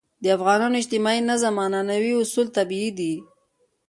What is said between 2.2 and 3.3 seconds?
اصول طبیعي دي.